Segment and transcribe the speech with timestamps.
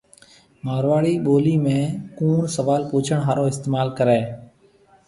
[0.65, 1.79] مارواڙِي ٻولِي ۾
[2.17, 4.19] ”ڪوُڻ“ سوال پُڇڻ هارون استمعال ڪريَ۔